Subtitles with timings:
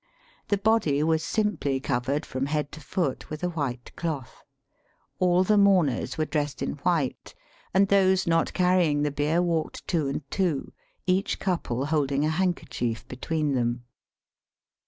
[0.47, 4.43] The body was simply covered from head to foot with a white cloth.
[5.19, 7.35] All the mourners were dressed in white,
[7.71, 10.73] and those not carrying the bier walked two and two,
[11.05, 13.83] each couple holding a handkerchief between them.